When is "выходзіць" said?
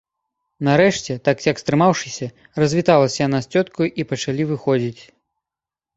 4.53-5.01